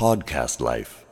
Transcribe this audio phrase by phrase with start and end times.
[0.00, 1.04] Podcast Life.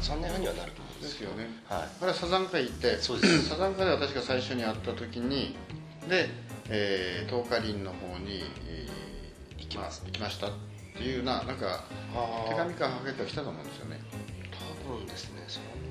[0.00, 1.06] 3年半にはなると思うんでよ。
[1.06, 1.46] ですすよね。
[1.68, 1.88] はい。
[2.00, 3.50] これはサザンカ行ってそうです。
[3.50, 5.54] サザンカで私が最初に会った時に
[6.08, 6.30] で、
[6.68, 8.92] えー、東華林の方に、えー
[9.60, 10.02] 行きます。
[10.04, 10.50] 行きましたっ
[10.96, 11.84] ていうななんか
[12.48, 14.00] 手紙かはがきが来たと思うんですよね。
[14.82, 15.81] 多分ですね3年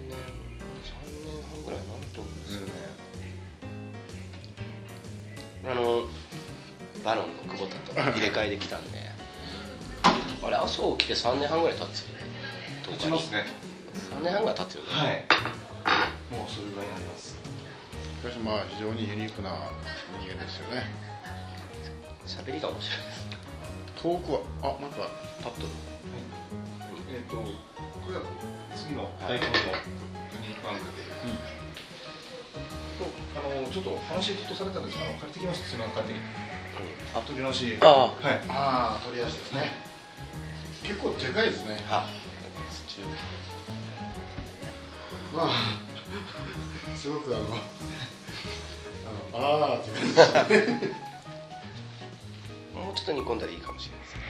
[5.64, 6.08] あの
[7.04, 9.12] バロンの久保田と入れ替えできたんで。
[10.44, 12.26] あれ麻生来て3年半ぐらい経つよね。
[12.90, 13.46] 立ちますね。
[14.10, 14.88] 3年半ぐらい経つよね。
[14.90, 15.26] はい。
[16.34, 17.38] もうそれぐらいになります。
[17.38, 19.70] しかしまあ非常にユニークな
[20.18, 20.90] 人間ですよね。
[22.26, 23.22] 喋りが面白いです。
[24.02, 25.06] 遠くはあなんか
[25.46, 25.68] 立ってる
[27.14, 27.44] えっ、とこ
[28.10, 28.24] れは
[28.76, 29.54] 次の大根の
[30.34, 31.06] ユニークアングルで、
[33.34, 35.68] あのちょっと話ずっとされたんですがあの借りてきました。
[35.70, 36.24] すみません借りてき
[37.16, 37.22] あ。
[37.22, 37.78] 取り直し。
[37.82, 38.42] あはい。
[38.50, 39.72] ああ取り出しですね。
[40.84, 41.80] 結構でかいですね。
[41.90, 42.10] あ
[45.34, 45.52] まあ
[46.98, 47.46] すごくあの
[49.34, 50.14] あのああって感じ。
[50.50, 50.92] ですね
[52.76, 54.22] もうちょっと煮込んだらいいかもしれないですね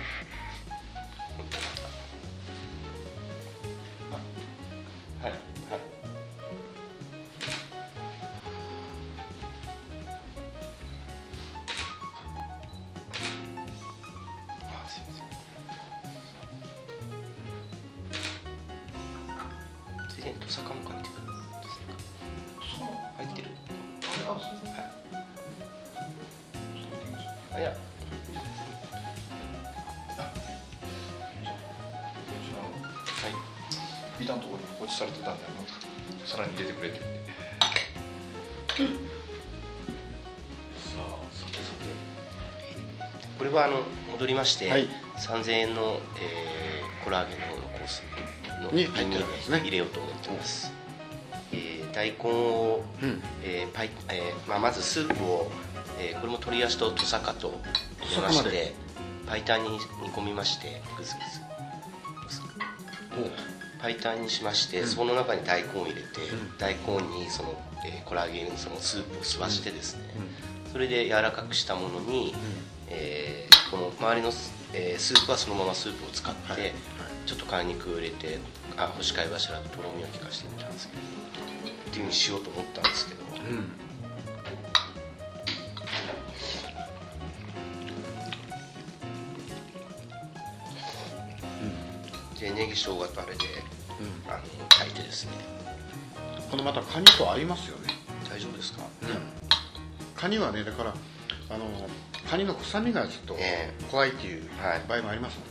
[20.52, 20.64] つい。
[20.64, 21.22] でにトサカも書いてくる
[21.62, 21.80] トサ
[22.78, 22.84] カ
[23.18, 23.48] 入ってる
[27.52, 27.76] はいあいやは
[33.30, 33.32] い。
[34.20, 35.68] ビタのところに放置されてたんであの
[36.28, 37.06] さらに入れてくれってさ
[40.98, 41.02] あ
[41.34, 41.62] さてさ
[43.38, 43.82] これはあの
[44.12, 44.88] 戻りまして、はい。
[45.18, 46.72] 3000円の、えー
[47.04, 48.04] コラーゲンのコース。
[48.04, 48.41] の
[48.72, 49.60] に入ってるわけですね。
[49.60, 50.72] 入れようと思ってます、
[51.52, 53.22] えー大根を、うん。
[53.44, 55.52] えーパイえーまあ、まずスープを、
[56.00, 57.60] えーこれも鶏足とトサカと
[58.02, 58.74] 入れまして
[59.28, 59.80] パイタンに煮
[60.12, 61.42] 込みましてグズグズ。
[63.82, 66.08] パイタンにしまして、その中に大根を入れて、
[66.60, 70.04] 大根にその、えーコラーゲンそのスープを吸わしてですね、
[70.72, 72.36] それで柔らかくしたものに、
[72.88, 76.74] えーこの周りのス,、えースープはそのままスープを使って、はいはい
[77.26, 78.40] ちょっと貝肉を入れて
[78.78, 83.72] あ干し貝柱ととろみを効かしてみたんですけどっていうふうにしようと思ったんですけど、うん。
[92.40, 93.40] でネギ生姜とあれで、
[94.28, 94.40] あの
[94.70, 95.32] 炊いてですね。
[96.50, 97.94] このまたカニと合いますよね。
[98.30, 98.82] 大丈夫ですか、
[100.16, 100.94] カニはねだから
[101.50, 101.66] あの
[102.30, 104.82] カニの臭みがちょっとえ怖いっていうはい。
[104.88, 105.51] 場合もありますもんね、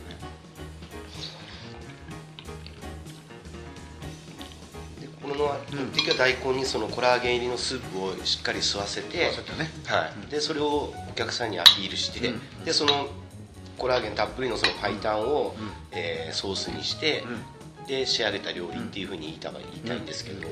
[5.71, 9.31] この目的は大根にそのコラーゲン入りのスープをしっかり吸わせてね。
[9.85, 12.65] はい、でそれをお客さんにアピールして、うん。
[12.65, 13.07] でその
[13.77, 15.55] コラーゲンたっぷりのそのパイタンを、
[15.91, 17.23] えーソースにして、
[17.87, 20.47] で仕上げた料理っていうふうに言いた言いたいんですけど、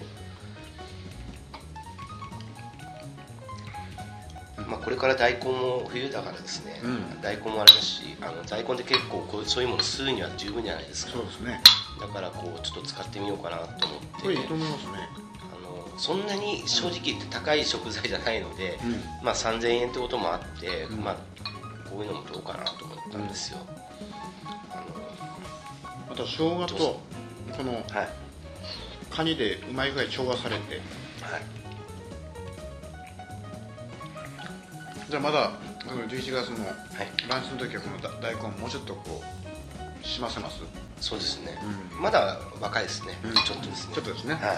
[4.67, 7.21] まあ、これから大根も冬だからですね、うん。
[7.21, 11.11] 大根もあれだしあの大根って結構こうそういうもの吸うには十分じゃないですか。
[11.11, 11.61] そうですね
[11.99, 14.21] だからこうちょっと使ってみようかなと思って。
[14.21, 15.09] これいいと思いますね。
[15.41, 18.91] あのそんなに正直言って高い食材じゃないので、うん。
[19.23, 21.03] まあ、3000円ってこともあって、ん。
[21.03, 21.15] まあ、
[21.89, 23.59] こういうのもどうかなと思ったんですよ、
[24.71, 24.83] あ
[26.11, 27.85] あと生姜とこののはい。
[29.09, 30.75] カニでうまい具合調和されて。
[31.21, 31.41] はい。
[35.09, 36.77] じゃあまだあの11月のはい。
[37.27, 39.23] ランチの時はこのだ大根もうちょっとこ
[40.01, 40.61] うしませます？
[41.01, 41.57] そうですね、
[41.95, 42.01] うん。
[42.01, 43.33] まだ若いですね、うん。
[43.33, 43.95] ちょっとですね。
[43.95, 44.33] ちょっとですね。
[44.35, 44.57] はい。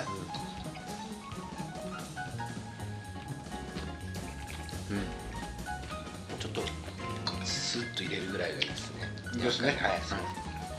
[4.92, 4.98] うん。
[4.98, 5.04] も
[6.38, 6.62] うちょっと
[7.46, 9.10] スッと入れるぐらいがいいですね。
[9.36, 9.78] いいですね。
[9.80, 10.00] はい、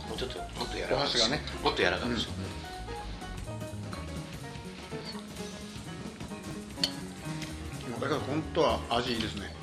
[0.09, 1.41] もうちょっともっと柔らかくね。
[1.63, 2.25] もっと柔らかくし。
[2.25, 2.31] よ
[7.87, 8.01] うん。
[8.01, 9.55] だから本当は味いいですね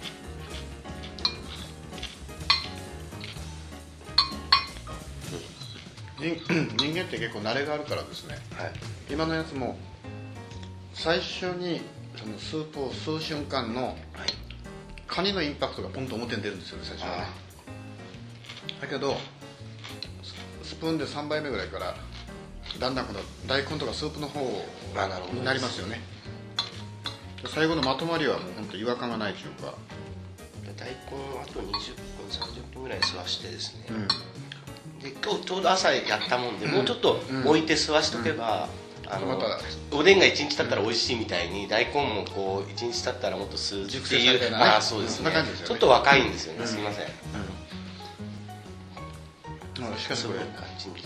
[6.20, 6.36] 人
[6.78, 8.38] 人間って結構慣れがあるからですね。
[8.58, 8.74] うはい。
[9.10, 9.78] 今のやつも
[10.94, 11.82] 最初に
[12.16, 13.96] そのスープを吸う瞬間のはい。
[15.08, 17.24] カニのインパクトがポンと表に出るんですよね最初はね。
[18.80, 19.18] だけど
[20.64, 21.96] ススプーンで3杯目ぐらいから
[22.80, 24.40] だんだんこの大根とかスープの方
[25.34, 26.00] になりますよね。
[27.48, 29.74] 最後のまとまりはもう本当違和感がないというか、
[30.78, 31.72] 大根をあと20分
[32.30, 34.08] 30分ぐらい吸わしてですね、うん、
[35.02, 38.68] で今日ちょうど朝やったもんで、もうちょっと置いて吸わしとけば、
[39.08, 39.60] あのまた
[39.96, 45.32] おでんが1日経ったら美味しいみたいに大根もこう1日経ったらもっと吸うっていうああそうですね。
[45.32, 45.36] ね。
[45.66, 46.68] ちょっと若いんですよね、うん。
[46.68, 47.06] すいません。
[49.88, 50.44] うん、しかしこれあ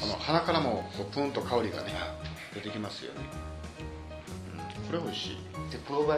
[0.07, 1.93] の鼻からもこうプンと香りがね
[2.55, 3.19] 出てきますよね、
[4.55, 6.17] うん、これ美味しいでこの場合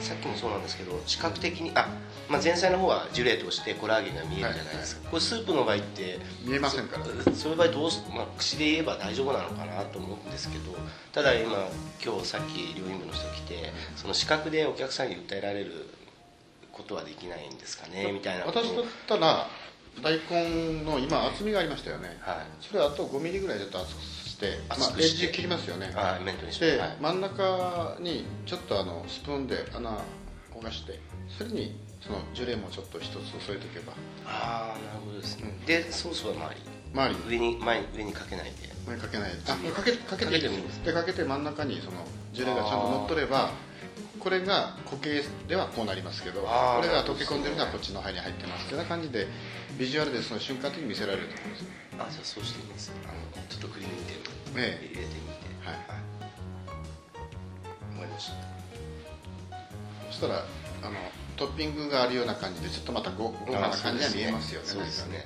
[0.00, 1.88] さっきもそうなんですけど視覚的にあ、
[2.28, 7.04] まあ、前菜の方はジュレとしてコラーゲンが見えるじゃないですか、これスープの場合って見えませんから。
[7.04, 10.76] そそういう場合どうす、まあ、口で言えば大丈夫なのかなと思うんですけど
[11.12, 11.68] ただ今
[12.04, 15.88] 今日さっき料理部の人来てその視覚でお客さんに訴えられる
[16.72, 19.46] ことはできないんですかねみたいな私だったら
[20.00, 22.16] 大根の今厚みがありましたよね。
[22.22, 22.36] はい。
[22.60, 23.98] それをあと5ミリぐらいちょっと厚く
[24.46, 25.92] してまあ、エッジ切りますよね。
[25.94, 26.72] あメントにして。
[26.72, 26.96] で、はい。
[27.00, 30.00] 真ん中にちょっとあのスプーンで穴を
[30.58, 30.98] 焦がして
[31.38, 33.12] それにそのジュレもちょっと一つ
[33.46, 33.92] 添えておけば。
[34.26, 36.60] ああなるほどですね、うんでソースは周り。
[36.94, 37.38] 周り。
[37.38, 38.52] に上に前に上にかけないで。
[38.86, 40.84] 上にかけないあかけかけていいです。
[40.84, 43.50] でかけて真ん中にそのジュレがちゃんと乗っとれば
[44.18, 46.46] これが固形ではこうなりますけどこ
[46.80, 49.26] れが溶け込んでるのはこっちの肺に入ってますってな感じで
[49.78, 52.92] ビジュアルでその瞬間的に見せられると思うんですよあじゃあそうしてみます。
[53.04, 54.20] あのちょっとクリーム入れる
[54.56, 54.86] ええ。
[54.86, 55.66] 入れてみて。
[55.66, 55.76] はい
[57.98, 58.34] わかりました。
[60.08, 60.44] そしたら
[60.82, 60.96] あの
[61.36, 64.66] トッピングがあるような感じでちょっとまたご豪華な感じには見えますよね。
[64.66, 65.24] そうですね。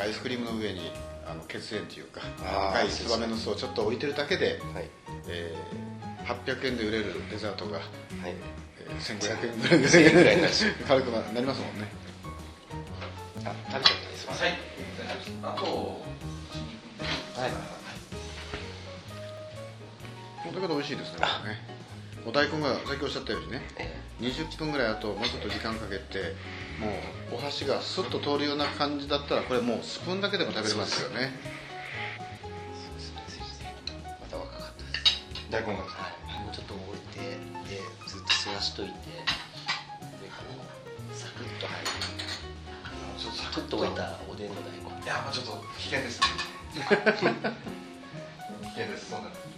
[0.00, 0.92] アイスクリームの上に
[1.26, 2.20] あの血縁というか
[2.70, 4.88] 赤いツバメの巣をちょっと置いてるだけで、はい。
[5.28, 5.88] えー
[6.28, 7.84] 800円で売れるデザートが、はい。
[8.78, 10.54] えー1500円ぐらいで1000円ぐらいになる。
[10.54, 11.88] し 軽くななりますもんね
[20.58, 21.20] だけど美味しいですね
[22.26, 26.34] お大根がさっきおっしゃったようにねえ20分ぐらいあともうちょっと時間かけて
[26.80, 26.88] も
[27.32, 31.30] うお箸がスッと通るような感じだったらこれもうスプーンだけでも食べれますよね。
[34.20, 34.36] また。
[34.36, 35.22] 若かったです。
[35.50, 35.78] 大根が。
[35.78, 36.44] はい。
[36.44, 39.02] もうちょっと置いてでずっと吸わしといてでこ
[41.10, 41.86] うサクッと入る。
[43.18, 45.04] ちょっとちょっと置いたおでんの大根。
[45.04, 46.20] いやもうちょっと危険です
[46.70, 47.34] 危険
[48.86, 49.10] です。
[49.10, 49.48] そうなんです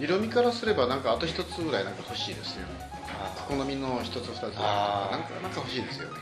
[0.00, 2.72] 色味からすればなんかあと一つぐらいなんか欲しいですよね。
[3.08, 5.10] あ好みの一つ二つなんか
[5.42, 6.18] なんか欲しいですよね。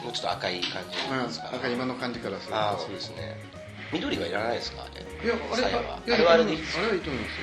[0.00, 1.50] いもうちょっと赤い感じまあですか？
[1.50, 2.78] なんか今の感じからすると。
[2.78, 3.36] そうですね。
[3.92, 4.82] 緑はいらないですか？
[4.82, 5.02] あれ？
[5.24, 5.96] いやあれは。
[5.96, 7.36] ああれはあれでいいですあれはいいと思いますよ。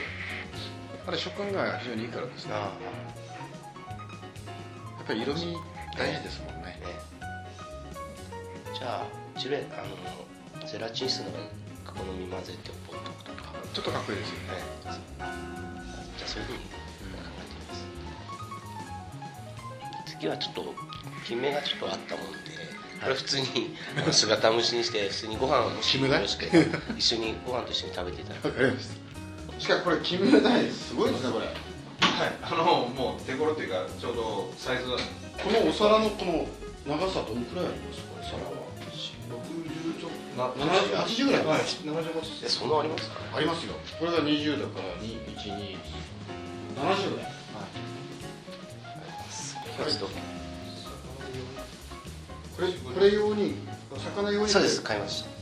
[1.07, 2.51] あれ食感が非常にいいからですね。
[2.51, 2.57] や
[4.99, 5.55] あっぱり色味
[5.97, 6.79] 大事ですもんね。
[6.83, 6.95] あね
[8.73, 9.83] じゃあジュレあ
[10.61, 11.25] のゼラチン質の
[11.85, 13.02] 好み混ぜてポッとくと。
[13.02, 13.02] か
[13.73, 14.49] ちょっとかっこいいですよね。
[14.49, 14.61] はい
[16.17, 17.73] じゃあそういうふうに考えてみま
[20.05, 20.13] す。
[20.19, 20.73] 次はちょっと
[21.25, 22.37] 金目がちょっとあったもんで
[23.01, 23.75] これ普通に
[24.11, 26.47] 姿蒸しにして普通にご飯をもしよろしけ
[26.97, 28.47] 一緒にご飯と一緒に食べていただく。
[28.47, 29.59] わかりました。
[29.59, 31.45] しかもこれ金目鯛すごいですねこれ。
[31.47, 31.55] はい。
[32.43, 34.99] あのもう手頃っていうかちょうどサイズは
[35.43, 36.47] このお皿のこの
[36.85, 38.01] 長さどのくらいあります？
[38.03, 38.51] これ皿は
[38.93, 40.11] 60ちょっ
[40.55, 41.45] とな70 80ぐらい。
[41.45, 43.15] はい78えそんなありますか？
[43.35, 43.73] ありますよ。
[43.99, 45.77] これが20だから212
[46.75, 47.33] 70ぐらい
[49.77, 50.05] これちょっと
[52.55, 53.55] これこれ用に
[54.15, 54.49] 魚用に。
[54.49, 55.29] そうです買いました。
[55.29, 55.33] こ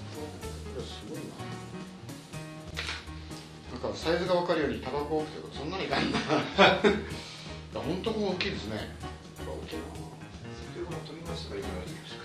[0.77, 1.23] れすごいな。
[3.81, 5.85] なんかサイズが分かるようにタバコ多くてそんなに。
[5.87, 6.17] いらんな
[7.73, 8.95] 本当こう大きいですね。
[9.39, 9.83] 大きいな。
[9.91, 12.20] 先ほど取りましたがいくらでしたか？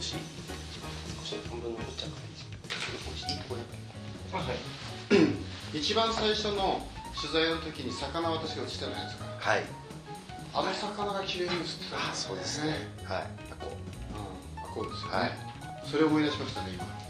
[0.00, 0.14] 少し
[1.20, 2.16] 少し半分残っちゃうか
[4.32, 4.44] は
[5.74, 5.76] い。
[5.76, 6.88] 一番最初の
[7.20, 9.26] 取材の時に魚私が映したじゃないですか。
[9.38, 9.64] はい。
[10.54, 12.88] あの魚が綺麗に映ってたあそうですね。
[13.04, 13.26] はい。
[13.60, 13.76] こ
[14.72, 14.74] う。
[14.74, 15.32] こうですよね、はい。
[15.84, 17.09] それを思い出しましたね今